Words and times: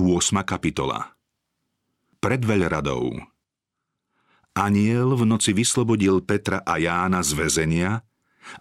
8. 0.00 0.40
kapitola 0.48 1.12
Pred 2.24 2.48
veľradou 2.48 3.20
Aniel 4.56 5.12
v 5.12 5.22
noci 5.28 5.52
vyslobodil 5.52 6.24
Petra 6.24 6.64
a 6.64 6.80
Jána 6.80 7.20
z 7.20 7.36
väzenia 7.36 8.00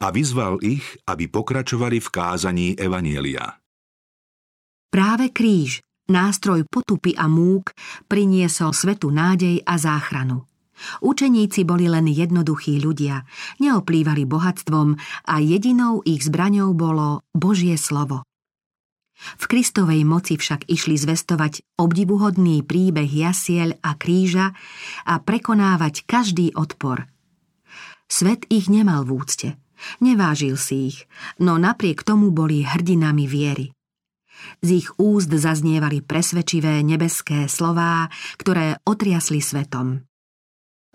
a 0.04 0.07
vyzval 0.12 0.60
ich, 0.60 0.83
aby 1.07 1.31
pokračovali 1.31 2.04
v 2.04 2.07
kázaní 2.12 2.67
Evanielia. 2.75 3.55
Práve 4.91 5.31
kríž, 5.31 5.79
nástroj 6.12 6.67
potupy 6.67 7.15
a 7.15 7.31
múk, 7.31 7.71
priniesol 8.12 8.76
svetu 8.76 9.08
nádej 9.08 9.63
a 9.63 9.79
záchranu. 9.79 10.44
Učeníci 10.99 11.63
boli 11.63 11.87
len 11.87 12.12
jednoduchí 12.12 12.83
ľudia, 12.83 13.24
neoplývali 13.63 14.28
bohatstvom 14.28 14.96
a 15.24 15.35
jedinou 15.40 16.03
ich 16.03 16.20
zbraňou 16.27 16.76
bolo 16.76 17.23
Božie 17.31 17.80
slovo. 17.80 18.29
V 19.20 19.44
Kristovej 19.52 20.08
moci 20.08 20.40
však 20.40 20.67
išli 20.72 20.95
zvestovať 20.95 21.63
obdivuhodný 21.76 22.63
príbeh 22.63 23.08
jasiel 23.08 23.76
a 23.84 23.95
kríža 24.00 24.55
a 25.04 25.14
prekonávať 25.20 26.08
každý 26.08 26.55
odpor. 26.55 27.04
Svet 28.09 28.48
ich 28.50 28.72
nemal 28.72 29.05
v 29.05 29.22
úcte, 29.22 29.50
nevážil 30.02 30.58
si 30.58 30.90
ich, 30.90 30.98
no 31.38 31.62
napriek 31.62 32.02
tomu 32.02 32.32
boli 32.34 32.66
hrdinami 32.66 33.30
viery. 33.30 33.68
Z 34.64 34.70
ich 34.72 34.90
úst 34.95 35.30
zaznievali 35.30 36.00
presvedčivé 36.00 36.80
nebeské 36.81 37.52
slová, 37.52 38.08
ktoré 38.40 38.80
otriasli 38.88 39.44
svetom. 39.44 40.09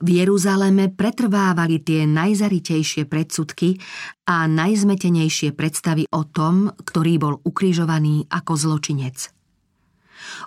V 0.03 0.09
Jeruzaleme 0.11 0.91
pretrvávali 0.91 1.79
tie 1.79 2.03
najzaritejšie 2.03 3.07
predsudky 3.07 3.79
a 4.27 4.51
najzmetenejšie 4.51 5.55
predstavy 5.55 6.11
o 6.11 6.27
tom, 6.27 6.75
ktorý 6.75 7.15
bol 7.23 7.35
ukrižovaný 7.47 8.27
ako 8.27 8.53
zločinec. 8.59 9.31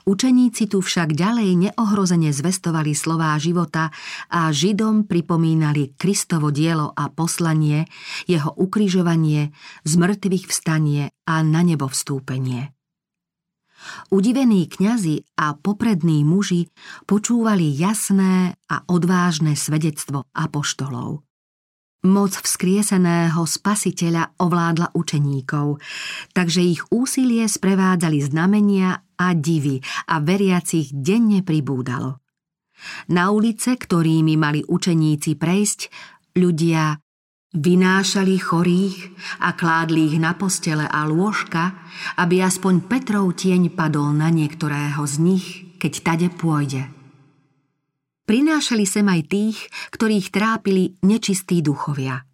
Učeníci 0.03 0.67
tu 0.67 0.83
však 0.83 1.15
ďalej 1.15 1.69
neohrozene 1.69 2.33
zvestovali 2.35 2.91
slová 2.91 3.37
života 3.39 3.93
a 4.31 4.51
Židom 4.51 5.05
pripomínali 5.05 5.95
Kristovo 5.95 6.51
dielo 6.51 6.91
a 6.91 7.07
poslanie, 7.07 7.87
jeho 8.27 8.51
ukrižovanie, 8.57 9.53
zmrtvých 9.85 10.49
vstanie 10.49 11.13
a 11.23 11.39
na 11.45 11.61
nebo 11.63 11.87
vstúpenie. 11.87 12.76
Udivení 14.09 14.65
kňazi 14.65 15.23
a 15.37 15.53
poprední 15.53 16.25
muži 16.25 16.69
počúvali 17.05 17.69
jasné 17.71 18.57
a 18.67 18.81
odvážne 18.89 19.53
svedectvo 19.53 20.25
apoštolov. 20.33 21.27
Moc 22.07 22.33
vzkrieseného 22.37 23.41
spasiteľa 23.43 24.37
ovládla 24.37 24.93
učeníkov, 24.93 25.81
takže 26.31 26.61
ich 26.61 26.81
úsilie 26.93 27.49
sprevádzali 27.49 28.21
znamenia 28.21 29.01
a 29.17 29.33
divy 29.33 29.81
a 30.07 30.21
veriacich 30.21 30.93
denne 30.93 31.41
pribúdalo. 31.41 32.21
Na 33.09 33.33
ulice, 33.33 33.73
ktorými 33.73 34.37
mali 34.37 34.61
učeníci 34.61 35.35
prejsť, 35.41 35.79
ľudia 36.37 37.01
Vynášali 37.57 38.37
chorých 38.37 39.17
a 39.41 39.49
kládli 39.57 40.13
ich 40.13 40.21
na 40.21 40.37
postele 40.37 40.85
a 40.85 41.09
lôžka, 41.09 41.73
aby 42.21 42.45
aspoň 42.45 42.85
Petrov 42.85 43.33
tieň 43.33 43.73
padol 43.73 44.13
na 44.13 44.29
niektorého 44.29 45.01
z 45.01 45.15
nich, 45.17 45.45
keď 45.81 45.93
tade 46.05 46.27
pôjde. 46.37 46.85
Prinášali 48.29 48.85
sem 48.85 49.09
aj 49.09 49.21
tých, 49.25 49.57
ktorých 49.89 50.29
trápili 50.29 51.01
nečistí 51.01 51.65
duchovia. 51.65 52.29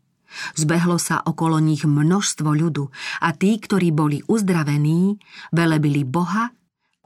Zbehlo 0.60 1.00
sa 1.00 1.24
okolo 1.24 1.56
nich 1.64 1.88
množstvo 1.88 2.50
ľudu 2.52 2.92
a 3.24 3.32
tí, 3.32 3.56
ktorí 3.64 3.96
boli 3.96 4.20
uzdravení, 4.28 5.24
velebili 5.56 6.04
Boha 6.04 6.52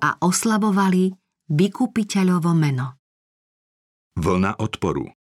a 0.02 0.09
oslavovali 0.25 1.13
vykupiteľovo 1.53 2.49
meno. 2.57 2.97
Vlna 4.17 4.57
odporu 4.57 5.16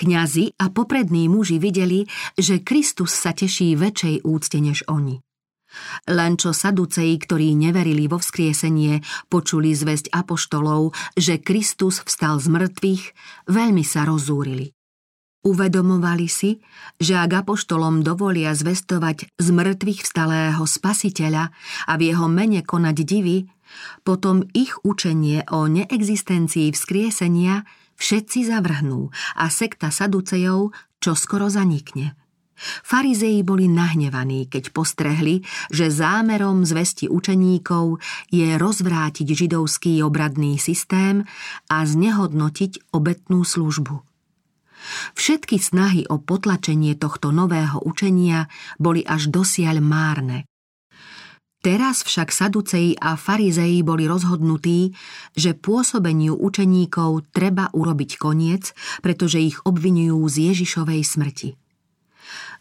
Kňazi 0.00 0.56
a 0.56 0.72
poprední 0.72 1.28
muži 1.28 1.60
videli, 1.60 2.08
že 2.32 2.64
Kristus 2.64 3.12
sa 3.12 3.36
teší 3.36 3.76
väčšej 3.76 4.24
úcte 4.24 4.56
než 4.56 4.88
oni. 4.88 5.20
Len 6.08 6.40
čo 6.40 6.56
saduceji, 6.56 7.20
ktorí 7.20 7.52
neverili 7.52 8.08
vo 8.08 8.16
vzkriesenie, 8.16 9.04
počuli 9.28 9.76
zväzť 9.76 10.08
apoštolov, 10.08 10.96
že 11.20 11.36
Kristus 11.36 12.00
vstal 12.00 12.40
z 12.40 12.48
mŕtvych, 12.48 13.04
veľmi 13.52 13.84
sa 13.84 14.08
rozúrili. 14.08 14.72
Uvedomovali 15.44 16.28
si, 16.32 16.64
že 16.96 17.20
ak 17.20 17.44
apoštolom 17.44 18.00
dovolia 18.00 18.56
zvestovať 18.56 19.28
z 19.36 19.48
mŕtvych 19.52 20.00
vstalého 20.04 20.64
spasiteľa 20.64 21.52
a 21.88 21.92
v 22.00 22.00
jeho 22.08 22.24
mene 22.28 22.64
konať 22.64 22.96
divy, 23.04 23.52
potom 24.04 24.48
ich 24.56 24.80
učenie 24.80 25.44
o 25.52 25.68
neexistencii 25.68 26.72
vzkriesenia 26.72 27.68
všetci 28.00 28.48
zavrhnú 28.48 29.12
a 29.36 29.46
sekta 29.52 29.92
Saducejov 29.92 30.72
čo 31.00 31.16
skoro 31.16 31.48
zanikne. 31.48 32.12
Farizei 32.60 33.40
boli 33.40 33.72
nahnevaní, 33.72 34.44
keď 34.44 34.76
postrehli, 34.76 35.40
že 35.72 35.88
zámerom 35.88 36.68
zvesti 36.68 37.08
učeníkov 37.08 37.96
je 38.28 38.60
rozvrátiť 38.60 39.24
židovský 39.24 40.04
obradný 40.04 40.60
systém 40.60 41.24
a 41.72 41.88
znehodnotiť 41.88 42.92
obetnú 42.92 43.48
službu. 43.48 44.04
Všetky 45.16 45.56
snahy 45.56 46.04
o 46.08 46.20
potlačenie 46.20 47.00
tohto 47.00 47.32
nového 47.32 47.80
učenia 47.80 48.52
boli 48.76 49.00
až 49.08 49.32
dosiaľ 49.32 49.80
márne. 49.80 50.49
Teraz 51.60 52.00
však 52.00 52.32
Saduceji 52.32 52.96
a 52.96 53.20
Farizei 53.20 53.84
boli 53.84 54.08
rozhodnutí, 54.08 54.96
že 55.36 55.52
pôsobeniu 55.52 56.32
učeníkov 56.32 57.28
treba 57.36 57.68
urobiť 57.76 58.16
koniec, 58.16 58.72
pretože 59.04 59.36
ich 59.36 59.60
obvinujú 59.68 60.24
z 60.24 60.56
Ježišovej 60.56 61.04
smrti. 61.04 61.50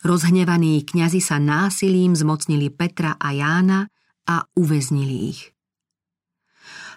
Rozhnevaní 0.04 0.84
kňazi 0.84 1.24
sa 1.24 1.40
násilím 1.40 2.12
zmocnili 2.12 2.68
Petra 2.68 3.16
a 3.16 3.32
Jána 3.32 3.88
a 4.28 4.44
uväznili 4.60 5.32
ich. 5.32 5.56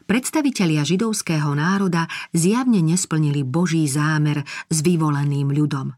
Predstavitelia 0.03 0.83
židovského 0.83 1.55
národa 1.55 2.11
zjavne 2.35 2.83
nesplnili 2.83 3.47
Boží 3.47 3.87
zámer 3.87 4.43
s 4.67 4.83
vyvoleným 4.83 5.55
ľudom. 5.55 5.95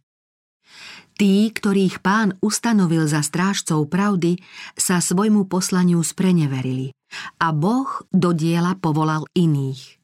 Tí, 1.15 1.55
ktorých 1.55 2.03
pán 2.03 2.35
ustanovil 2.43 3.07
za 3.07 3.23
strážcov 3.23 3.87
pravdy, 3.87 4.43
sa 4.75 4.99
svojmu 4.99 5.47
poslaniu 5.47 6.03
spreneverili 6.03 6.91
a 7.39 7.55
Boh 7.55 8.03
do 8.11 8.35
diela 8.35 8.75
povolal 8.75 9.23
iných. 9.39 10.03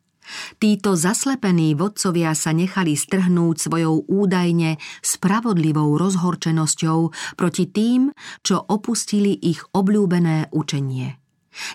Títo 0.63 0.95
zaslepení 0.95 1.75
vodcovia 1.75 2.39
sa 2.39 2.55
nechali 2.55 2.95
strhnúť 2.95 3.67
svojou 3.67 4.07
údajne 4.07 4.79
spravodlivou 5.03 5.99
rozhorčenosťou 5.99 7.11
proti 7.35 7.65
tým, 7.67 8.15
čo 8.47 8.63
opustili 8.63 9.35
ich 9.35 9.67
obľúbené 9.75 10.55
učenie. 10.55 11.19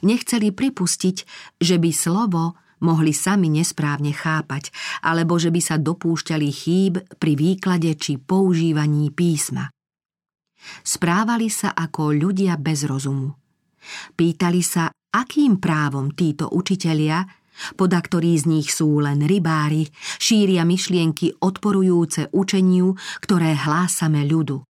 Nechceli 0.07 0.55
pripustiť, 0.55 1.17
že 1.59 1.75
by 1.75 1.91
slovo 1.91 2.55
mohli 2.83 3.15
sami 3.15 3.47
nesprávne 3.47 4.11
chápať, 4.11 4.73
alebo 5.05 5.39
že 5.39 5.53
by 5.53 5.61
sa 5.61 5.75
dopúšťali 5.79 6.49
chýb 6.49 6.99
pri 7.15 7.33
výklade 7.37 7.93
či 7.95 8.19
používaní 8.19 9.13
písma. 9.13 9.71
Správali 10.81 11.47
sa 11.53 11.77
ako 11.77 12.11
ľudia 12.15 12.57
bez 12.57 12.89
rozumu. 12.89 13.37
Pýtali 14.17 14.61
sa, 14.65 14.89
akým 15.13 15.61
právom 15.61 16.09
títo 16.17 16.49
učitelia, 16.49 17.21
poda 17.77 18.01
ktorí 18.01 18.35
z 18.35 18.45
nich 18.49 18.67
sú 18.73 18.99
len 18.99 19.23
rybári, 19.23 19.87
šíria 20.19 20.65
myšlienky 20.67 21.39
odporujúce 21.39 22.33
učeniu, 22.33 22.97
ktoré 23.21 23.55
hlásame 23.55 24.25
ľudu. 24.25 24.65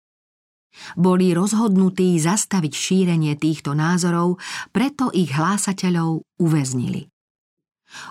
Boli 0.98 1.30
rozhodnutí 1.30 2.18
zastaviť 2.18 2.72
šírenie 2.74 3.38
týchto 3.38 3.78
názorov, 3.78 4.42
preto 4.74 5.14
ich 5.14 5.30
hlásateľov 5.30 6.26
uväznili. 6.42 7.13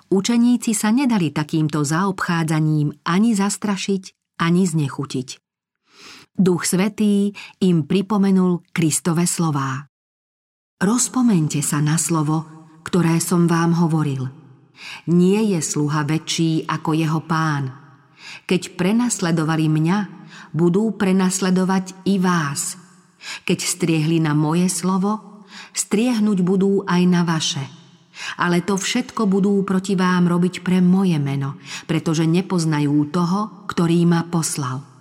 Učeníci 0.10 0.72
sa 0.76 0.92
nedali 0.92 1.32
takýmto 1.32 1.84
zaobchádzaním 1.84 2.94
ani 3.04 3.36
zastrašiť, 3.36 4.04
ani 4.40 4.64
znechutiť. 4.68 5.30
Duch 6.34 6.66
Svetý 6.66 7.30
im 7.62 7.86
pripomenul 7.86 8.66
Kristove 8.74 9.30
slová. 9.30 9.86
Rozpomente 10.82 11.62
sa 11.62 11.80
na 11.80 12.02
slovo, 12.02 12.44
ktoré 12.82 13.22
som 13.22 13.46
vám 13.46 13.78
hovoril. 13.78 14.28
Nie 15.08 15.46
je 15.46 15.62
sluha 15.62 16.04
väčší 16.04 16.66
ako 16.66 16.98
jeho 16.98 17.22
pán. 17.24 17.72
Keď 18.50 18.76
prenasledovali 18.76 19.70
mňa, 19.70 19.98
budú 20.52 20.98
prenasledovať 20.98 21.94
i 22.10 22.18
vás. 22.18 22.76
Keď 23.46 23.60
striehli 23.64 24.20
na 24.20 24.36
moje 24.36 24.68
slovo, 24.68 25.46
striehnúť 25.72 26.44
budú 26.44 26.84
aj 26.84 27.02
na 27.08 27.22
vaše– 27.24 27.64
ale 28.40 28.64
to 28.64 28.80
všetko 28.80 29.28
budú 29.28 29.62
proti 29.64 29.94
vám 29.94 30.28
robiť 30.28 30.64
pre 30.64 30.80
moje 30.80 31.18
meno, 31.20 31.60
pretože 31.86 32.24
nepoznajú 32.28 33.14
toho, 33.14 33.68
ktorý 33.70 34.04
ma 34.08 34.26
poslal. 34.28 34.94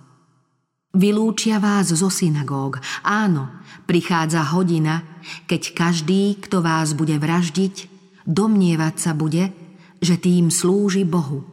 Vylúčia 0.93 1.57
vás 1.57 1.89
zo 1.89 2.13
synagóg. 2.13 2.77
Áno, 3.01 3.49
prichádza 3.89 4.45
hodina, 4.53 5.01
keď 5.49 5.73
každý, 5.73 6.37
kto 6.37 6.61
vás 6.61 6.93
bude 6.93 7.17
vraždiť, 7.17 7.89
domnievať 8.29 8.95
sa 9.01 9.17
bude, 9.17 9.49
že 9.97 10.21
tým 10.21 10.53
slúži 10.53 11.01
Bohu. 11.01 11.49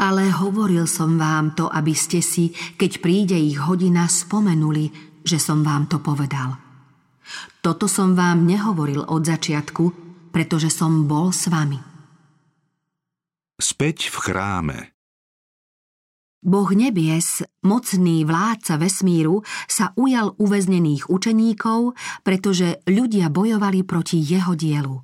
Ale 0.00 0.32
hovoril 0.32 0.88
som 0.88 1.20
vám 1.20 1.58
to, 1.58 1.68
aby 1.68 1.92
ste 1.92 2.24
si, 2.24 2.56
keď 2.80 3.04
príde 3.04 3.36
ich 3.36 3.60
hodina, 3.60 4.08
spomenuli, 4.08 4.96
že 5.26 5.36
som 5.36 5.60
vám 5.60 5.84
to 5.90 6.00
povedal. 6.00 6.56
Toto 7.60 7.84
som 7.84 8.16
vám 8.16 8.48
nehovoril 8.48 9.04
od 9.04 9.28
začiatku, 9.28 10.07
pretože 10.38 10.70
som 10.70 11.10
bol 11.10 11.34
s 11.34 11.50
vami. 11.50 11.82
Späť 13.58 14.06
v 14.14 14.16
chráme 14.22 14.78
Boh 16.38 16.70
nebies, 16.70 17.42
mocný 17.66 18.22
vládca 18.22 18.78
vesmíru, 18.78 19.42
sa 19.66 19.90
ujal 19.98 20.38
uväznených 20.38 21.10
učeníkov, 21.10 21.98
pretože 22.22 22.86
ľudia 22.86 23.34
bojovali 23.34 23.82
proti 23.82 24.22
jeho 24.22 24.54
dielu. 24.54 25.02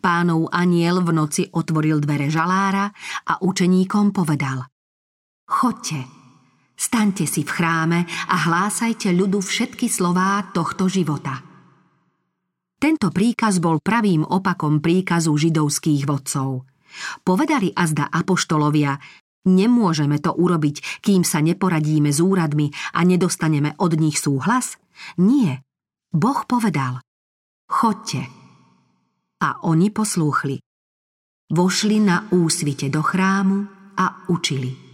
Pánov 0.00 0.48
aniel 0.48 1.04
v 1.04 1.12
noci 1.12 1.44
otvoril 1.52 2.00
dvere 2.00 2.32
žalára 2.32 2.88
a 3.28 3.44
učeníkom 3.44 4.16
povedal 4.16 4.64
Chodte, 5.44 6.00
staňte 6.80 7.28
si 7.28 7.44
v 7.44 7.50
chráme 7.52 8.08
a 8.08 8.36
hlásajte 8.48 9.12
ľudu 9.12 9.44
všetky 9.44 9.92
slová 9.92 10.40
tohto 10.56 10.88
života. 10.88 11.55
Tento 12.76 13.08
príkaz 13.08 13.56
bol 13.56 13.80
pravým 13.80 14.20
opakom 14.22 14.84
príkazu 14.84 15.32
židovských 15.32 16.04
vodcov. 16.04 16.68
Povedali 17.24 17.72
azda 17.72 18.08
apoštolovia, 18.12 19.00
Nemôžeme 19.46 20.18
to 20.18 20.34
urobiť, 20.34 21.06
kým 21.06 21.22
sa 21.22 21.38
neporadíme 21.38 22.10
s 22.10 22.18
úradmi 22.18 22.66
a 22.98 23.06
nedostaneme 23.06 23.78
od 23.78 23.94
nich 23.94 24.18
súhlas? 24.18 24.74
Nie. 25.22 25.62
Boh 26.10 26.42
povedal. 26.50 26.98
Chodte. 27.70 28.26
A 29.38 29.62
oni 29.62 29.94
poslúchli. 29.94 30.58
Vošli 31.46 32.02
na 32.02 32.26
úsvite 32.34 32.90
do 32.90 33.06
chrámu 33.06 33.70
a 33.94 34.26
učili. 34.26 34.85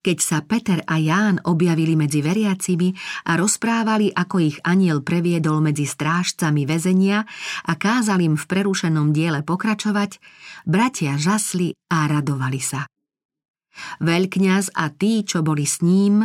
Keď 0.00 0.18
sa 0.24 0.40
Peter 0.40 0.80
a 0.88 0.96
Ján 0.96 1.44
objavili 1.44 1.92
medzi 1.92 2.24
veriacimi 2.24 2.88
a 3.28 3.36
rozprávali, 3.36 4.08
ako 4.08 4.36
ich 4.40 4.56
aniel 4.64 5.04
previedol 5.04 5.60
medzi 5.60 5.84
strážcami 5.84 6.64
väzenia 6.64 7.28
a 7.68 7.72
kázal 7.76 8.24
im 8.24 8.32
v 8.32 8.48
prerušenom 8.48 9.12
diele 9.12 9.44
pokračovať, 9.44 10.16
bratia 10.64 11.20
žasli 11.20 11.76
a 11.92 12.08
radovali 12.08 12.60
sa. 12.64 12.88
Veľkňaz 14.00 14.72
a 14.72 14.88
tí, 14.88 15.20
čo 15.20 15.44
boli 15.44 15.68
s 15.68 15.84
ním, 15.84 16.24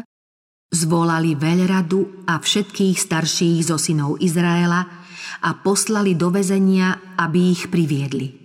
zvolali 0.71 1.35
veľradu 1.35 2.31
a 2.31 2.39
všetkých 2.39 2.95
starších 2.95 3.59
zo 3.59 3.75
synov 3.75 4.23
Izraela 4.23 4.87
a 5.43 5.49
poslali 5.51 6.15
do 6.15 6.31
väzenia, 6.31 7.19
aby 7.19 7.51
ich 7.51 7.67
priviedli. 7.67 8.44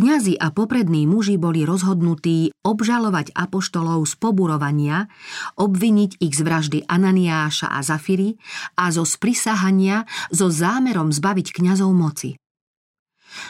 Kňazi 0.00 0.40
a 0.40 0.48
poprední 0.48 1.04
muži 1.04 1.36
boli 1.36 1.60
rozhodnutí 1.60 2.56
obžalovať 2.64 3.36
apoštolov 3.36 4.08
z 4.08 4.16
poburovania, 4.16 5.12
obviniť 5.60 6.24
ich 6.24 6.32
z 6.32 6.40
vraždy 6.40 6.78
Ananiáša 6.88 7.68
a 7.68 7.84
Zafiry 7.84 8.40
a 8.80 8.88
zo 8.96 9.04
sprisahania 9.04 10.08
so 10.32 10.48
zámerom 10.48 11.12
zbaviť 11.12 11.52
kňazov 11.52 11.92
moci. 11.92 12.32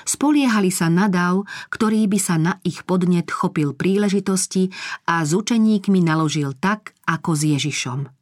Spoliehali 0.03 0.75
sa 0.75 0.91
na 0.91 1.07
dav, 1.07 1.47
ktorý 1.71 2.11
by 2.11 2.19
sa 2.19 2.35
na 2.35 2.59
ich 2.67 2.83
podnet 2.83 3.31
chopil 3.31 3.71
príležitosti 3.71 4.75
a 5.07 5.23
s 5.23 5.31
učeníkmi 5.31 6.03
naložil 6.03 6.59
tak, 6.59 6.99
ako 7.07 7.31
s 7.31 7.47
Ježišom. 7.47 8.20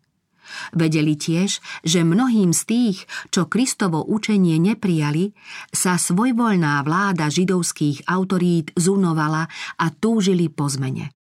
Vedeli 0.73 1.15
tiež, 1.15 1.61
že 1.85 2.01
mnohým 2.07 2.55
z 2.55 2.63
tých, 2.65 2.99
čo 3.33 3.49
Kristovo 3.49 4.05
učenie 4.05 4.61
neprijali, 4.61 5.33
sa 5.73 5.97
svojvoľná 5.97 6.81
vláda 6.85 7.31
židovských 7.33 8.07
autorít 8.09 8.73
zunovala 8.77 9.49
a 9.79 9.87
túžili 9.93 10.49
po 10.53 10.69
zmene. 10.69 11.13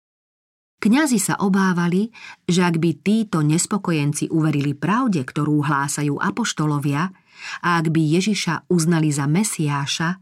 Kňazi 0.76 1.16
sa 1.16 1.40
obávali, 1.40 2.12
že 2.44 2.60
ak 2.60 2.76
by 2.76 2.90
títo 3.00 3.40
nespokojenci 3.40 4.28
uverili 4.28 4.76
pravde, 4.76 5.24
ktorú 5.24 5.64
hlásajú 5.64 6.20
apoštolovia, 6.20 7.16
a 7.64 7.80
ak 7.80 7.92
by 7.92 8.02
Ježiša 8.20 8.68
uznali 8.72 9.12
za 9.12 9.24
Mesiáša, 9.28 10.20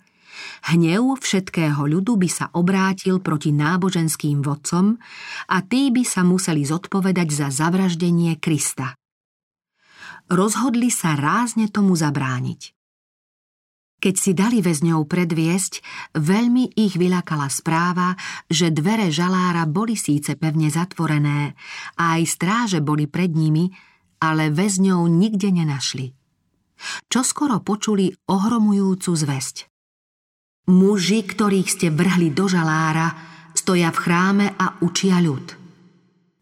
Hnev 0.71 1.21
všetkého 1.21 1.85
ľudu 1.85 2.17
by 2.19 2.29
sa 2.29 2.47
obrátil 2.55 3.21
proti 3.21 3.53
náboženským 3.53 4.41
vodcom 4.41 4.99
a 5.49 5.57
tí 5.63 5.93
by 5.93 6.03
sa 6.03 6.25
museli 6.25 6.65
zodpovedať 6.65 7.29
za 7.31 7.49
zavraždenie 7.53 8.39
Krista. 8.41 8.97
Rozhodli 10.31 10.89
sa 10.89 11.15
rázne 11.19 11.69
tomu 11.69 11.93
zabrániť. 11.95 12.73
Keď 14.05 14.15
si 14.21 14.37
dali 14.37 14.61
väzňov 14.61 15.09
predviesť, 15.09 15.81
veľmi 16.21 16.77
ich 16.77 17.01
vylakala 17.01 17.49
správa, 17.49 18.13
že 18.53 18.69
dvere 18.69 19.09
žalára 19.09 19.65
boli 19.65 19.97
síce 19.97 20.37
pevne 20.37 20.69
zatvorené 20.69 21.57
a 21.97 22.21
aj 22.21 22.23
stráže 22.29 22.81
boli 22.85 23.09
pred 23.09 23.33
nimi, 23.33 23.73
ale 24.21 24.53
väzňov 24.53 25.09
nikde 25.09 25.49
nenašli. 25.53 26.13
Čoskoro 27.09 27.65
počuli 27.65 28.13
ohromujúcu 28.29 29.09
zväzť. 29.09 29.74
Muži, 30.65 31.21
ktorých 31.29 31.69
ste 31.69 31.87
vrhli 31.93 32.33
do 32.33 32.49
žalára, 32.49 33.13
stoja 33.53 33.93
v 33.93 33.99
chráme 34.01 34.47
a 34.57 34.81
učia 34.81 35.21
ľud. 35.21 35.61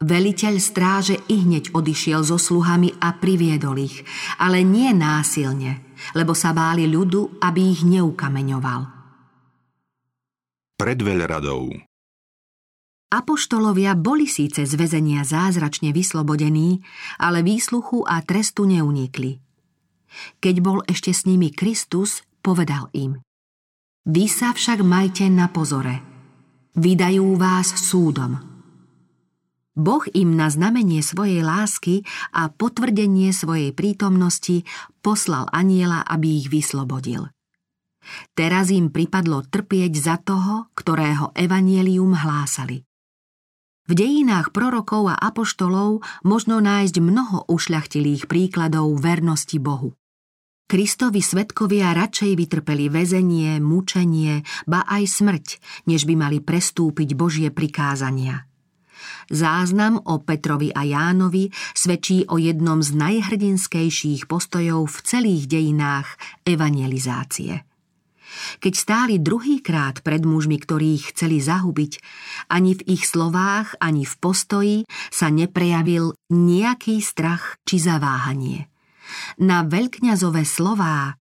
Veliteľ 0.02 0.54
stráže 0.62 1.18
i 1.26 1.42
hneď 1.42 1.74
odišiel 1.74 2.22
so 2.22 2.38
sluhami 2.38 2.94
a 3.02 3.18
priviedol 3.18 3.78
ich, 3.82 4.02
ale 4.38 4.62
nie 4.62 4.90
násilne, 4.94 5.82
lebo 6.14 6.34
sa 6.38 6.54
báli 6.54 6.86
ľudu, 6.86 7.42
aby 7.42 7.60
ich 7.70 7.82
neukameňoval. 7.82 8.82
Pred 10.78 10.98
veľradou 11.02 11.70
Apoštolovia 13.12 13.98
boli 13.98 14.30
síce 14.30 14.66
z 14.66 14.72
väzenia 14.74 15.26
zázračne 15.26 15.90
vyslobodení, 15.90 16.82
ale 17.18 17.42
výsluchu 17.42 18.06
a 18.06 18.22
trestu 18.22 18.66
neunikli. 18.66 19.38
Keď 20.38 20.54
bol 20.62 20.82
ešte 20.86 21.10
s 21.10 21.26
nimi 21.26 21.50
Kristus, 21.50 22.22
povedal 22.42 22.86
im– 22.94 23.18
vy 24.02 24.24
sa 24.26 24.50
však 24.50 24.82
majte 24.82 25.30
na 25.30 25.46
pozore. 25.46 26.02
Vydajú 26.74 27.38
vás 27.38 27.70
súdom. 27.76 28.40
Boh 29.72 30.04
im 30.12 30.36
na 30.36 30.52
znamenie 30.52 31.00
svojej 31.00 31.40
lásky 31.40 32.04
a 32.36 32.52
potvrdenie 32.52 33.32
svojej 33.32 33.72
prítomnosti 33.72 34.68
poslal 35.00 35.48
aniela, 35.48 36.04
aby 36.04 36.44
ich 36.44 36.52
vyslobodil. 36.52 37.32
Teraz 38.36 38.68
im 38.68 38.90
pripadlo 38.90 39.46
trpieť 39.48 39.92
za 39.96 40.16
toho, 40.20 40.68
ktorého 40.76 41.32
evanielium 41.32 42.12
hlásali. 42.12 42.84
V 43.86 43.92
dejinách 43.98 44.50
prorokov 44.54 45.10
a 45.10 45.16
apoštolov 45.18 46.04
možno 46.22 46.62
nájsť 46.62 46.96
mnoho 47.02 47.48
ušľachtilých 47.48 48.30
príkladov 48.30 48.94
vernosti 48.98 49.56
Bohu. 49.56 49.96
Kristovi 50.72 51.20
svetkovia 51.20 51.92
radšej 51.92 52.32
vytrpeli 52.32 52.88
väzenie, 52.88 53.60
mučenie, 53.60 54.40
ba 54.64 54.80
aj 54.88 55.04
smrť, 55.04 55.46
než 55.84 56.08
by 56.08 56.16
mali 56.16 56.40
prestúpiť 56.40 57.12
Božie 57.12 57.52
prikázania. 57.52 58.48
Záznam 59.28 60.00
o 60.00 60.24
Petrovi 60.24 60.72
a 60.72 60.80
Jánovi 60.88 61.52
svedčí 61.76 62.24
o 62.24 62.40
jednom 62.40 62.80
z 62.80 62.88
najhrdinskejších 62.88 64.24
postojov 64.24 64.88
v 64.88 64.98
celých 65.04 65.44
dejinách 65.44 66.08
evangelizácie. 66.48 67.68
Keď 68.64 68.72
stáli 68.72 69.20
druhýkrát 69.20 70.00
pred 70.00 70.24
mužmi, 70.24 70.56
ktorých 70.56 71.12
chceli 71.12 71.36
zahubiť, 71.44 72.00
ani 72.48 72.80
v 72.80 72.96
ich 72.96 73.04
slovách, 73.04 73.76
ani 73.76 74.08
v 74.08 74.14
postoji 74.16 74.76
sa 75.12 75.28
neprejavil 75.28 76.16
nejaký 76.32 77.04
strach 77.04 77.60
či 77.68 77.76
zaváhanie 77.76 78.71
na 79.40 79.64
veľkňazové 79.66 80.42
slová. 80.44 81.16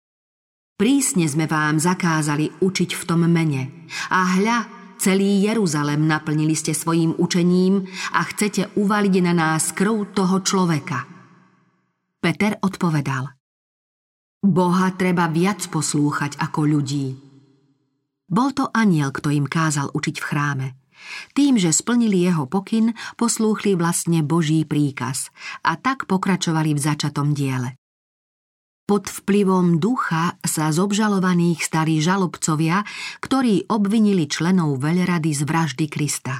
Prísne 0.78 1.26
sme 1.26 1.50
vám 1.50 1.82
zakázali 1.82 2.54
učiť 2.62 2.92
v 2.94 3.04
tom 3.10 3.26
mene. 3.26 3.90
A 4.14 4.38
hľa, 4.38 4.58
celý 5.02 5.42
Jeruzalem 5.42 6.06
naplnili 6.06 6.54
ste 6.54 6.78
svojim 6.78 7.18
učením 7.18 7.90
a 8.14 8.22
chcete 8.30 8.78
uvaliť 8.78 9.16
na 9.26 9.34
nás 9.34 9.74
krv 9.74 10.14
toho 10.14 10.38
človeka. 10.46 11.10
Peter 12.22 12.62
odpovedal. 12.62 13.26
Boha 14.46 14.94
treba 14.94 15.26
viac 15.34 15.66
poslúchať 15.66 16.38
ako 16.38 16.62
ľudí. 16.70 17.18
Bol 18.28 18.52
to 18.54 18.70
aniel, 18.70 19.10
kto 19.10 19.34
im 19.34 19.50
kázal 19.50 19.90
učiť 19.96 20.16
v 20.20 20.28
chráme. 20.28 20.68
Tým, 21.34 21.60
že 21.62 21.76
splnili 21.76 22.26
jeho 22.26 22.46
pokyn, 22.46 22.94
poslúchli 23.16 23.74
vlastne 23.78 24.24
Boží 24.24 24.64
príkaz 24.64 25.30
a 25.66 25.76
tak 25.78 26.06
pokračovali 26.10 26.74
v 26.74 26.80
začatom 26.80 27.32
diele. 27.38 27.78
Pod 28.88 29.12
vplyvom 29.12 29.84
ducha 29.84 30.40
sa 30.48 30.72
z 30.72 30.80
obžalovaných 30.80 31.60
stali 31.60 32.00
žalobcovia, 32.00 32.88
ktorí 33.20 33.68
obvinili 33.68 34.32
členov 34.32 34.80
veľrady 34.80 35.36
z 35.36 35.44
vraždy 35.44 35.86
Krista. 35.92 36.40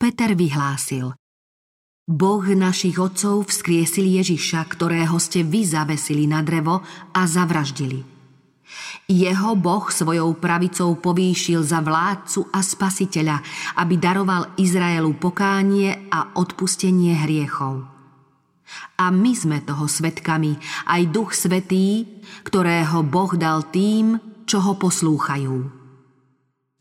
Peter 0.00 0.32
vyhlásil 0.32 1.12
Boh 2.08 2.44
našich 2.44 2.96
otcov 2.96 3.52
vzkriesil 3.52 4.04
Ježiša, 4.04 4.64
ktorého 4.64 5.16
ste 5.20 5.44
vy 5.44 5.64
zavesili 5.64 6.24
na 6.24 6.40
drevo 6.40 6.80
a 7.12 7.20
zavraždili. 7.28 8.13
Jeho 9.04 9.52
Boh 9.58 9.92
svojou 9.92 10.34
pravicou 10.40 10.96
povýšil 10.96 11.60
za 11.60 11.84
vládcu 11.84 12.48
a 12.48 12.60
spasiteľa, 12.64 13.36
aby 13.84 13.94
daroval 14.00 14.56
Izraelu 14.56 15.12
pokánie 15.20 16.08
a 16.08 16.32
odpustenie 16.38 17.12
hriechov. 17.20 17.84
A 18.98 19.12
my 19.12 19.32
sme 19.36 19.60
toho 19.60 19.84
svetkami, 19.84 20.56
aj 20.88 21.02
Duch 21.12 21.36
Svetý, 21.36 22.08
ktorého 22.42 23.04
Boh 23.04 23.36
dal 23.36 23.68
tým, 23.68 24.16
čo 24.48 24.64
ho 24.64 24.74
poslúchajú. 24.80 25.83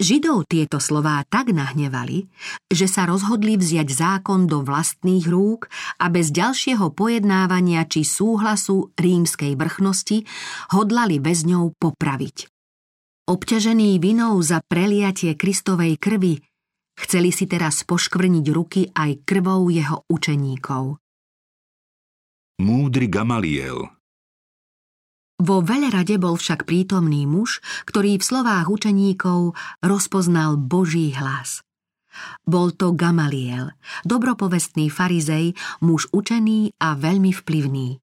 Židov 0.03 0.51
tieto 0.51 0.83
slová 0.83 1.23
tak 1.31 1.55
nahnevali, 1.55 2.27
že 2.67 2.91
sa 2.91 3.07
rozhodli 3.07 3.55
vziať 3.55 3.87
zákon 3.87 4.51
do 4.51 4.59
vlastných 4.59 5.23
rúk 5.31 5.71
a 5.95 6.11
bez 6.11 6.27
ďalšieho 6.35 6.91
pojednávania 6.91 7.87
či 7.87 8.03
súhlasu 8.03 8.91
rímskej 8.99 9.55
vrchnosti 9.55 10.27
hodlali 10.75 11.23
väzňov 11.23 11.79
popraviť. 11.79 12.51
Obťažený 13.31 14.03
vinou 14.03 14.35
za 14.43 14.59
preliatie 14.59 15.39
Kristovej 15.39 15.95
krvi 15.95 16.35
chceli 16.99 17.31
si 17.31 17.47
teraz 17.47 17.87
poškvrniť 17.87 18.45
ruky 18.51 18.91
aj 18.91 19.23
krvou 19.23 19.71
jeho 19.71 20.03
učeníkov. 20.11 20.99
Múdry 22.59 23.07
Gamaliel 23.07 24.02
vo 25.43 25.59
veľrade 25.59 26.15
bol 26.15 26.39
však 26.39 26.63
prítomný 26.63 27.27
muž, 27.27 27.59
ktorý 27.83 28.15
v 28.15 28.23
slovách 28.23 28.71
učeníkov 28.71 29.59
rozpoznal 29.83 30.55
Boží 30.55 31.11
hlas. 31.19 31.59
Bol 32.47 32.71
to 32.71 32.95
Gamaliel, 32.95 33.75
dobropovestný 34.07 34.87
farizej, 34.87 35.59
muž 35.83 36.07
učený 36.15 36.79
a 36.79 36.95
veľmi 36.95 37.35
vplyvný. 37.35 37.99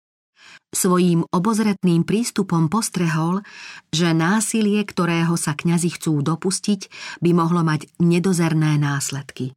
Svojím 0.70 1.26
obozretným 1.32 2.06
prístupom 2.06 2.70
postrehol, 2.70 3.42
že 3.90 4.14
násilie, 4.14 4.82
ktorého 4.84 5.34
sa 5.34 5.56
kňazi 5.56 5.96
chcú 5.98 6.22
dopustiť, 6.22 6.92
by 7.24 7.30
mohlo 7.34 7.64
mať 7.66 7.90
nedozerné 7.98 8.78
následky. 8.78 9.56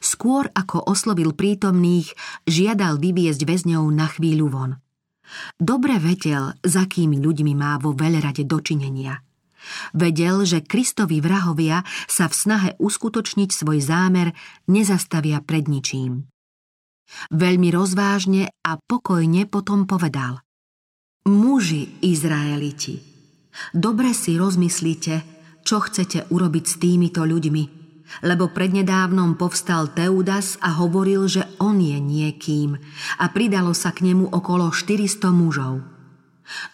Skôr 0.00 0.48
ako 0.56 0.88
oslovil 0.88 1.36
prítomných, 1.36 2.16
žiadal 2.48 2.96
vyviezť 2.96 3.44
väzňov 3.44 3.84
na 3.92 4.08
chvíľu 4.08 4.48
von– 4.48 4.72
Dobre 5.58 5.98
vedel, 5.98 6.54
za 6.62 6.86
akými 6.86 7.18
ľuďmi 7.18 7.52
má 7.56 7.78
vo 7.82 7.92
veľrade 7.92 8.46
dočinenia. 8.46 9.20
Vedel, 9.92 10.46
že 10.46 10.62
Kristovi 10.62 11.18
vrahovia 11.18 11.82
sa 12.06 12.30
v 12.30 12.34
snahe 12.34 12.70
uskutočniť 12.78 13.50
svoj 13.50 13.82
zámer 13.82 14.30
nezastavia 14.70 15.42
pred 15.42 15.66
ničím. 15.66 16.30
Veľmi 17.30 17.70
rozvážne 17.70 18.50
a 18.66 18.78
pokojne 18.78 19.46
potom 19.46 19.86
povedal 19.86 20.42
Muži 21.26 22.02
Izraeliti, 22.06 23.02
dobre 23.74 24.14
si 24.14 24.38
rozmyslíte, 24.38 25.14
čo 25.66 25.82
chcete 25.82 26.30
urobiť 26.30 26.64
s 26.66 26.74
týmito 26.78 27.26
ľuďmi, 27.26 27.85
lebo 28.22 28.48
prednedávnom 28.50 29.36
povstal 29.36 29.90
Teudas 29.92 30.56
a 30.62 30.78
hovoril, 30.78 31.28
že 31.28 31.42
on 31.58 31.82
je 31.82 31.98
niekým 31.98 32.78
a 33.20 33.24
pridalo 33.30 33.74
sa 33.76 33.92
k 33.92 34.12
nemu 34.12 34.30
okolo 34.32 34.70
400 34.70 35.30
mužov. 35.34 35.82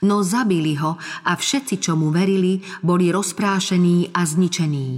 No 0.04 0.20
zabili 0.20 0.76
ho 0.76 1.00
a 1.24 1.32
všetci, 1.32 1.80
čo 1.80 1.96
mu 1.96 2.12
verili, 2.12 2.60
boli 2.84 3.08
rozprášení 3.08 4.12
a 4.12 4.20
zničení. 4.28 4.90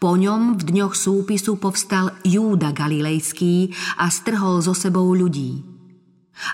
Po 0.00 0.16
ňom 0.16 0.60
v 0.60 0.62
dňoch 0.64 0.92
súpisu 0.96 1.56
povstal 1.56 2.12
Júda 2.24 2.72
Galilejský 2.72 3.72
a 4.00 4.08
strhol 4.08 4.60
so 4.60 4.76
sebou 4.76 5.12
ľudí. 5.12 5.64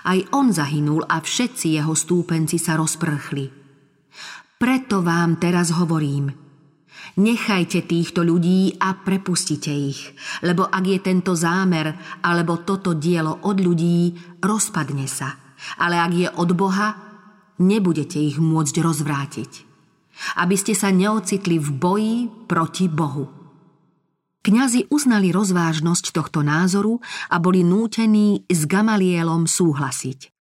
Aj 0.07 0.19
on 0.35 0.53
zahynul 0.53 1.03
a 1.07 1.19
všetci 1.19 1.79
jeho 1.79 1.95
stúpenci 1.95 2.59
sa 2.59 2.79
rozprchli. 2.79 3.49
Preto 4.59 5.01
vám 5.01 5.39
teraz 5.41 5.73
hovorím– 5.73 6.31
Nechajte 7.19 7.83
týchto 7.83 8.23
ľudí 8.23 8.79
a 8.79 8.95
prepustite 8.95 9.67
ich, 9.67 10.15
lebo 10.45 10.63
ak 10.63 10.83
je 10.87 10.99
tento 11.03 11.35
zámer 11.35 11.91
alebo 12.23 12.63
toto 12.63 12.95
dielo 12.95 13.43
od 13.43 13.57
ľudí, 13.59 14.15
rozpadne 14.39 15.05
sa. 15.11 15.35
Ale 15.77 15.99
ak 15.99 16.11
je 16.15 16.27
od 16.31 16.49
Boha, 16.55 16.89
nebudete 17.59 18.17
ich 18.17 18.39
môcť 18.39 18.75
rozvrátiť. 18.81 19.51
Aby 20.39 20.55
ste 20.55 20.73
sa 20.73 20.89
neocitli 20.89 21.57
v 21.59 21.69
boji 21.69 22.15
proti 22.47 22.87
Bohu. 22.87 23.29
Kňazi 24.41 24.89
uznali 24.89 25.29
rozvážnosť 25.29 26.17
tohto 26.17 26.41
názoru 26.41 26.97
a 27.29 27.37
boli 27.37 27.61
nútení 27.61 28.41
s 28.49 28.65
Gamalielom 28.65 29.45
súhlasiť. 29.45 30.33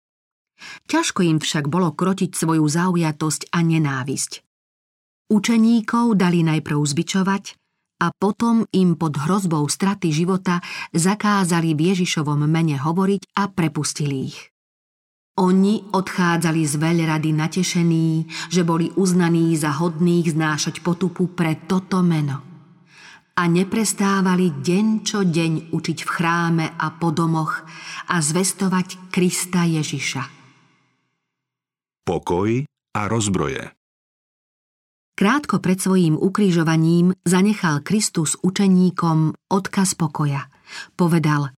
Ťažko 0.87 1.27
im 1.27 1.39
však 1.43 1.67
bolo 1.67 1.91
krotiť 1.95 2.31
svoju 2.35 2.63
zaujatosť 2.63 3.51
a 3.51 3.59
nenávisť. 3.63 4.48
Učeníkov 5.29 6.17
dali 6.17 6.41
najprv 6.41 6.81
zbičovať 6.81 7.53
a 8.01 8.09
potom 8.17 8.65
im 8.73 8.97
pod 8.97 9.21
hrozbou 9.21 9.69
straty 9.69 10.09
života 10.09 10.65
zakázali 10.97 11.77
v 11.77 11.93
Ježišovom 11.93 12.49
mene 12.49 12.81
hovoriť 12.81 13.37
a 13.37 13.53
prepustili 13.53 14.33
ich. 14.33 14.49
Oni 15.39 15.85
odchádzali 15.95 16.63
z 16.65 16.75
veľrady 16.81 17.31
natešení, 17.31 18.27
že 18.51 18.67
boli 18.67 18.91
uznaní 18.97 19.55
za 19.55 19.77
hodných 19.77 20.35
znášať 20.35 20.83
potupu 20.83 21.31
pre 21.31 21.61
toto 21.69 22.03
meno. 22.03 22.43
A 23.39 23.47
neprestávali 23.47 24.51
deň 24.51 24.87
čo 25.07 25.23
deň 25.23 25.71
učiť 25.71 25.99
v 26.03 26.11
chráme 26.11 26.67
a 26.75 26.91
po 26.91 27.15
domoch 27.15 27.63
a 28.11 28.19
zvestovať 28.19 29.15
Krista 29.15 29.63
Ježiša. 29.63 30.23
Pokoj 32.03 32.67
a 32.99 33.01
rozbroje 33.07 33.78
Krátko 35.19 35.59
pred 35.59 35.83
svojím 35.83 36.15
ukrižovaním 36.15 37.11
zanechal 37.27 37.83
Kristus 37.83 38.39
učeníkom 38.39 39.51
odkaz 39.51 39.99
pokoja. 39.99 40.47
Povedal 40.95 41.51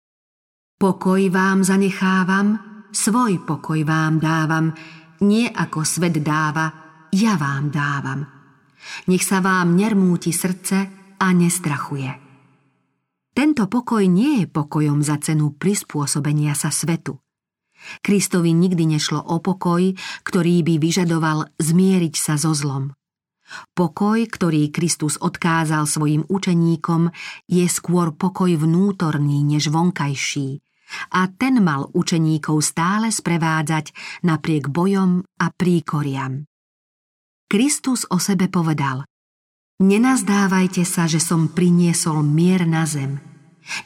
Pokoj 0.79 1.27
vám 1.27 1.67
zanechávam, 1.67 2.55
svoj 2.95 3.43
pokoj 3.43 3.83
vám 3.83 4.23
dávam, 4.23 4.71
nie 5.27 5.43
ako 5.51 5.83
svet 5.83 6.23
dáva, 6.23 6.71
ja 7.11 7.35
vám 7.35 7.67
dávam. 7.67 8.23
Nech 9.11 9.27
sa 9.27 9.43
vám 9.43 9.75
nermúti 9.75 10.31
srdce 10.31 10.77
a 11.19 11.27
nestrachuje. 11.35 12.15
Tento 13.35 13.67
pokoj 13.67 14.07
nie 14.07 14.39
je 14.39 14.45
pokojom 14.47 15.03
za 15.03 15.19
cenu 15.19 15.51
prispôsobenia 15.59 16.55
sa 16.55 16.71
svetu. 16.71 17.19
Kristovi 17.99 18.55
nikdy 18.55 18.95
nešlo 18.95 19.19
o 19.19 19.43
pokoj, 19.43 19.83
ktorý 20.23 20.63
by 20.63 20.79
vyžadoval 20.79 21.51
zmieriť 21.59 22.15
sa 22.15 22.39
so 22.39 22.55
zlom. 22.55 22.95
Pokoj, 23.73 24.19
ktorý 24.29 24.69
Kristus 24.69 25.17
odkázal 25.17 25.89
svojim 25.89 26.23
učeníkom, 26.29 27.09
je 27.49 27.65
skôr 27.65 28.13
pokoj 28.13 28.53
vnútorný 28.55 29.41
než 29.41 29.73
vonkajší 29.73 30.61
a 31.13 31.29
ten 31.29 31.61
mal 31.61 31.89
učeníkov 31.93 32.65
stále 32.65 33.13
sprevádzať 33.13 33.93
napriek 34.25 34.69
bojom 34.69 35.21
a 35.37 35.45
príkoriam. 35.53 36.49
Kristus 37.49 38.05
o 38.09 38.21
sebe 38.21 38.49
povedal 38.49 39.05
Nenazdávajte 39.79 40.83
sa, 40.83 41.07
že 41.07 41.23
som 41.23 41.47
priniesol 41.47 42.19
mier 42.19 42.67
na 42.67 42.83
zem. 42.83 43.23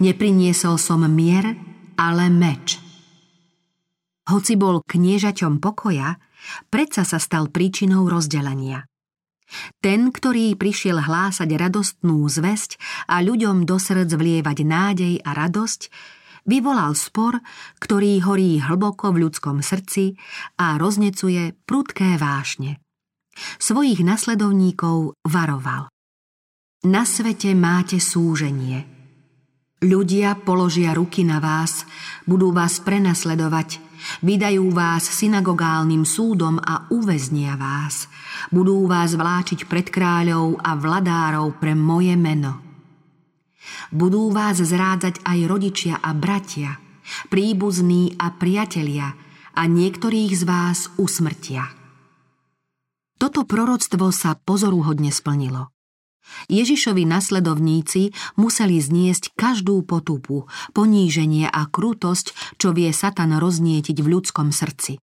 Nepriniesol 0.02 0.82
som 0.82 1.06
mier, 1.06 1.54
ale 2.02 2.34
meč. 2.34 2.82
Hoci 4.26 4.58
bol 4.58 4.82
kniežaťom 4.82 5.62
pokoja, 5.62 6.18
predsa 6.74 7.06
sa 7.06 7.22
stal 7.22 7.54
príčinou 7.54 8.10
rozdelenia. 8.10 8.90
Ten, 9.84 10.10
ktorý 10.10 10.58
prišiel 10.58 11.04
hlásať 11.04 11.50
radostnú 11.54 12.26
zväzť 12.26 12.80
a 13.12 13.22
ľuďom 13.22 13.70
do 13.70 13.78
srdc 13.78 14.12
vlievať 14.18 14.58
nádej 14.66 15.14
a 15.22 15.36
radosť, 15.36 15.82
vyvolal 16.50 16.96
spor, 16.98 17.40
ktorý 17.80 18.20
horí 18.24 18.60
hlboko 18.60 19.16
v 19.16 19.28
ľudskom 19.28 19.64
srdci 19.64 20.18
a 20.60 20.76
roznecuje 20.80 21.56
prudké 21.64 22.20
vášne. 22.20 22.84
Svojich 23.58 24.06
nasledovníkov 24.06 25.18
varoval. 25.26 25.90
Na 26.84 27.08
svete 27.08 27.56
máte 27.56 27.98
súženie. 27.98 28.84
Ľudia 29.84 30.40
položia 30.48 30.96
ruky 30.96 31.28
na 31.28 31.44
vás, 31.44 31.84
budú 32.24 32.56
vás 32.56 32.80
prenasledovať, 32.80 33.80
vydajú 34.22 34.72
vás 34.74 35.06
synagogálnym 35.06 36.08
súdom 36.08 36.60
a 36.62 36.88
uväznia 36.94 37.56
vás– 37.56 38.06
budú 38.50 38.90
vás 38.90 39.16
vláčiť 39.16 39.70
pred 39.70 39.88
kráľov 39.88 40.60
a 40.60 40.76
vladárov 40.76 41.56
pre 41.62 41.78
moje 41.78 42.18
meno. 42.18 42.60
Budú 43.94 44.34
vás 44.34 44.60
zrádzať 44.60 45.24
aj 45.24 45.40
rodičia 45.48 45.96
a 46.02 46.12
bratia, 46.12 46.82
príbuzní 47.30 48.18
a 48.20 48.34
priatelia 48.34 49.16
a 49.54 49.62
niektorých 49.70 50.32
z 50.34 50.44
vás 50.44 50.90
usmrtia. 50.98 51.70
Toto 53.22 53.48
proroctvo 53.48 54.12
sa 54.12 54.36
pozoruhodne 54.36 55.14
splnilo. 55.14 55.72
Ježišovi 56.48 57.04
nasledovníci 57.08 58.16
museli 58.40 58.80
zniesť 58.80 59.36
každú 59.36 59.84
potupu, 59.84 60.48
poníženie 60.72 61.48
a 61.48 61.68
krutosť, 61.68 62.58
čo 62.58 62.72
vie 62.72 62.90
Satan 62.92 63.36
roznietiť 63.38 63.98
v 64.00 64.08
ľudskom 64.08 64.52
srdci. 64.52 65.00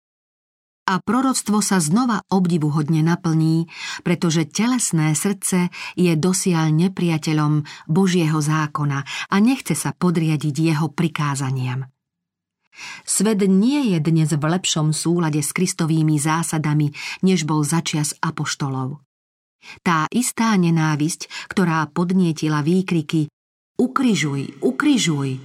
a 0.88 1.04
proroctvo 1.04 1.60
sa 1.60 1.84
znova 1.84 2.24
obdivuhodne 2.32 3.04
naplní, 3.04 3.68
pretože 4.08 4.48
telesné 4.48 5.12
srdce 5.12 5.68
je 6.00 6.16
dosiaľ 6.16 6.72
nepriateľom 6.72 7.68
Božieho 7.92 8.40
zákona 8.40 9.04
a 9.28 9.36
nechce 9.36 9.76
sa 9.76 9.92
podriadiť 9.92 10.56
jeho 10.56 10.88
prikázaniam. 10.88 11.92
Svet 13.04 13.42
nie 13.44 13.92
je 13.92 13.98
dnes 14.00 14.30
v 14.32 14.40
lepšom 14.40 14.96
súlade 14.96 15.42
s 15.44 15.52
kristovými 15.52 16.16
zásadami, 16.16 16.94
než 17.20 17.44
bol 17.44 17.66
začias 17.66 18.16
apoštolov. 18.24 19.02
Tá 19.82 20.06
istá 20.14 20.54
nenávisť, 20.54 21.50
ktorá 21.50 21.86
podnietila 21.90 22.62
výkriky 22.62 23.28
Ukrižuj, 23.78 24.58
ukrižuj, 24.58 25.38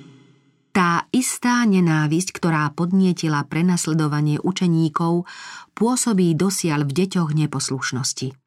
tá 0.73 1.05
istá 1.13 1.61
nenávisť, 1.69 2.33
ktorá 2.33 2.65
podnietila 2.73 3.45
prenasledovanie 3.45 4.41
učeníkov, 4.41 5.29
pôsobí 5.77 6.33
dosiaľ 6.33 6.89
v 6.89 6.91
deťoch 6.97 7.29
neposlušnosti. 7.37 8.42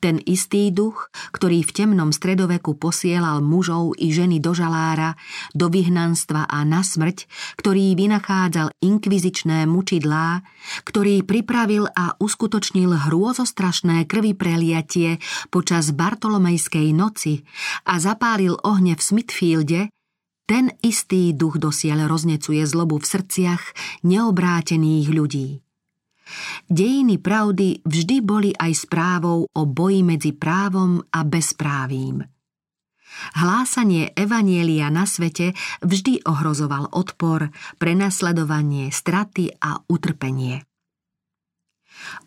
Ten 0.00 0.18
istý 0.24 0.72
duch, 0.72 1.12
ktorý 1.32 1.62
v 1.62 1.74
temnom 1.74 2.10
stredoveku 2.10 2.76
posielal 2.80 3.44
mužov 3.44 3.94
i 4.00 4.10
ženy 4.10 4.40
do 4.40 4.56
žalára, 4.56 5.14
do 5.52 5.68
vyhnanstva 5.68 6.48
a 6.48 6.64
na 6.64 6.80
smrť, 6.80 7.28
ktorý 7.60 7.92
vynachádzal 7.94 8.72
inkvizičné 8.80 9.68
mučidlá, 9.68 10.40
ktorý 10.88 11.22
pripravil 11.22 11.86
a 11.92 12.16
uskutočnil 12.16 13.10
hrôzostrašné 13.10 14.08
krvi 14.08 14.32
preliatie 14.32 15.20
počas 15.52 15.92
Bartolomejskej 15.92 16.96
noci 16.96 17.44
a 17.84 18.00
zapálil 18.00 18.56
ohne 18.64 18.96
v 18.96 19.02
Smithfielde, 19.02 19.80
ten 20.46 20.70
istý 20.78 21.34
duch 21.34 21.58
dosiaľ 21.58 22.06
roznecuje 22.06 22.62
zlobu 22.62 23.02
v 23.02 23.06
srdciach 23.18 23.62
neobrátených 24.06 25.08
ľudí. 25.10 25.65
Dejiny 26.66 27.22
pravdy 27.22 27.86
vždy 27.86 28.16
boli 28.22 28.50
aj 28.54 28.88
správou 28.88 29.46
o 29.46 29.62
boji 29.64 30.02
medzi 30.02 30.32
právom 30.34 30.98
a 31.14 31.22
bezprávím. 31.22 32.26
Hlásanie 33.38 34.12
Evanielia 34.12 34.92
na 34.92 35.08
svete 35.08 35.56
vždy 35.80 36.26
ohrozoval 36.28 36.92
odpor, 36.92 37.48
prenasledovanie, 37.80 38.92
straty 38.92 39.56
a 39.56 39.80
utrpenie. 39.88 40.60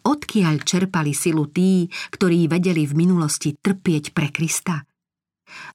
Odkiaľ 0.02 0.56
čerpali 0.66 1.14
silu 1.14 1.46
tí, 1.46 1.86
ktorí 2.10 2.50
vedeli 2.50 2.90
v 2.90 2.98
minulosti 3.06 3.54
trpieť 3.54 4.18
pre 4.18 4.34
Krista? 4.34 4.90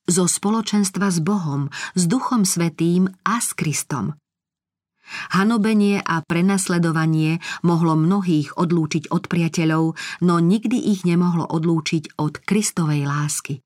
zo 0.07 0.25
spoločenstva 0.29 1.11
s 1.11 1.19
Bohom, 1.19 1.71
s 1.99 2.03
Duchom 2.07 2.47
Svetým 2.47 3.11
a 3.27 3.41
s 3.41 3.57
Kristom. 3.57 4.15
Hanobenie 5.37 6.01
a 6.01 6.25
prenasledovanie 6.25 7.39
mohlo 7.61 7.95
mnohých 7.95 8.57
odlúčiť 8.57 9.13
od 9.13 9.29
priateľov, 9.29 9.85
no 10.25 10.35
nikdy 10.41 10.81
ich 10.91 11.05
nemohlo 11.05 11.45
odlúčiť 11.45 12.17
od 12.17 12.41
Kristovej 12.41 13.05
lásky. 13.05 13.61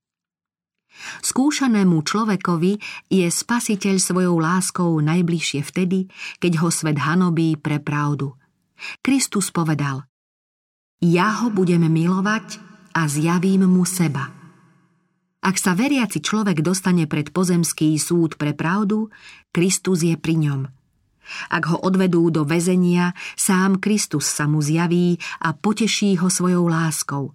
Skúšanému 1.22 2.02
človekovi 2.02 2.82
je 3.06 3.26
spasiteľ 3.30 3.96
svojou 4.02 4.36
láskou 4.42 4.98
najbližšie 4.98 5.62
vtedy, 5.62 6.10
keď 6.42 6.52
ho 6.58 6.68
svet 6.74 6.98
hanobí 6.98 7.54
pre 7.54 7.78
pravdu. 7.78 8.34
Kristus 9.02 9.54
povedal 9.54 10.06
Ja 10.98 11.42
ho 11.42 11.54
budem 11.54 11.86
milovať 11.86 12.58
a 12.98 13.06
zjavím 13.06 13.70
mu 13.70 13.86
seba. 13.86 14.34
Ak 15.38 15.54
sa 15.54 15.78
veriaci 15.78 16.18
človek 16.18 16.66
dostane 16.66 17.06
pred 17.06 17.30
pozemský 17.30 17.94
súd 17.94 18.34
pre 18.34 18.58
pravdu, 18.58 19.06
Kristus 19.54 20.02
je 20.02 20.18
pri 20.18 20.34
ňom. 20.34 20.77
Ak 21.52 21.68
ho 21.68 21.76
odvedú 21.80 22.28
do 22.32 22.44
väzenia, 22.44 23.12
sám 23.36 23.80
Kristus 23.80 24.28
sa 24.28 24.48
mu 24.48 24.64
zjaví 24.64 25.20
a 25.44 25.52
poteší 25.52 26.18
ho 26.20 26.28
svojou 26.32 26.68
láskou. 26.68 27.32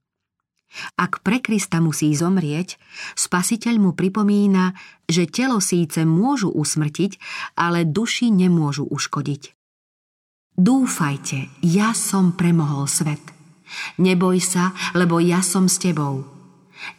Ak 0.97 1.21
pre 1.21 1.37
Krista 1.37 1.77
musí 1.77 2.09
zomrieť, 2.17 2.81
spasiteľ 3.13 3.75
mu 3.77 3.91
pripomína, 3.93 4.73
že 5.05 5.29
telo 5.29 5.61
síce 5.61 6.01
môžu 6.01 6.49
usmrtiť, 6.49 7.21
ale 7.53 7.85
duši 7.85 8.33
nemôžu 8.33 8.89
uškodiť. 8.89 9.53
Dúfajte, 10.57 11.49
ja 11.61 11.93
som 11.93 12.33
premohol 12.33 12.89
svet. 12.89 13.21
Neboj 13.97 14.37
sa, 14.41 14.73
lebo 14.93 15.17
ja 15.17 15.41
som 15.41 15.65
s 15.65 15.81
tebou. 15.81 16.25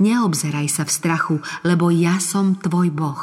Neobzeraj 0.02 0.66
sa 0.70 0.82
v 0.86 0.94
strachu, 0.94 1.36
lebo 1.62 1.90
ja 1.90 2.18
som 2.18 2.58
tvoj 2.58 2.90
Boh. 2.94 3.22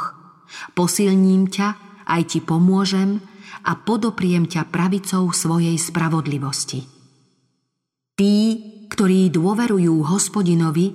Posilním 0.76 1.48
ťa, 1.48 1.68
aj 2.08 2.22
ti 2.28 2.40
pomôžem 2.44 3.24
a 3.66 3.78
podopriem 3.78 4.50
ťa 4.50 4.70
pravicou 4.70 5.30
svojej 5.34 5.78
spravodlivosti. 5.78 6.86
Tí, 8.18 8.36
ktorí 8.92 9.34
dôverujú 9.34 10.06
hospodinovi, 10.06 10.94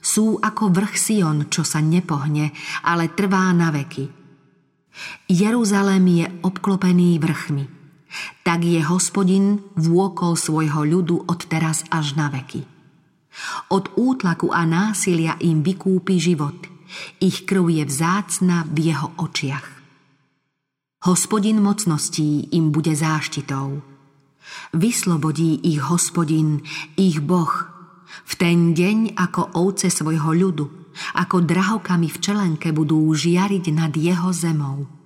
sú 0.00 0.40
ako 0.40 0.72
vrch 0.72 0.94
Sion, 0.96 1.38
čo 1.52 1.64
sa 1.64 1.80
nepohne, 1.84 2.52
ale 2.84 3.12
trvá 3.12 3.52
na 3.52 3.68
veky. 3.72 4.08
Jeruzalém 5.28 6.04
je 6.06 6.26
obklopený 6.44 7.20
vrchmi. 7.20 7.64
Tak 8.42 8.66
je 8.66 8.82
hospodin 8.82 9.62
vôkol 9.78 10.34
svojho 10.34 10.82
ľudu 10.82 11.30
od 11.30 11.40
teraz 11.46 11.86
až 11.94 12.18
na 12.18 12.26
veky. 12.26 12.66
Od 13.70 13.94
útlaku 13.94 14.50
a 14.50 14.66
násilia 14.66 15.38
im 15.38 15.62
vykúpi 15.62 16.18
život. 16.18 16.58
Ich 17.22 17.46
krv 17.46 17.70
je 17.70 17.84
vzácna 17.86 18.66
v 18.66 18.90
jeho 18.90 19.14
očiach. 19.14 19.79
Hospodin 21.00 21.64
mocností 21.64 22.52
im 22.52 22.70
bude 22.70 22.92
záštitou. 22.92 23.80
Vyslobodí 24.76 25.56
ich 25.64 25.80
hospodin, 25.80 26.60
ich 26.92 27.24
boh, 27.24 27.48
v 28.28 28.32
ten 28.36 28.76
deň 28.76 29.16
ako 29.16 29.56
ovce 29.56 29.88
svojho 29.88 30.36
ľudu, 30.36 30.92
ako 31.16 31.40
drahokami 31.40 32.04
v 32.04 32.18
čelenke 32.20 32.68
budú 32.76 33.00
žiariť 33.16 33.64
nad 33.72 33.96
jeho 33.96 34.28
zemou. 34.28 34.99